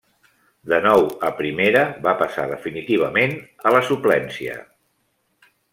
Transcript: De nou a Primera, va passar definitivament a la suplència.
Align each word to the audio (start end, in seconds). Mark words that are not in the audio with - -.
De 0.71 0.79
nou 0.85 1.05
a 1.29 1.29
Primera, 1.41 1.83
va 2.07 2.15
passar 2.23 2.47
definitivament 2.55 3.39
a 3.73 3.77
la 3.79 3.87
suplència. 3.93 4.61